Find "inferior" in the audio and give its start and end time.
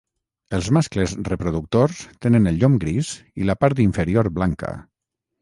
3.85-4.33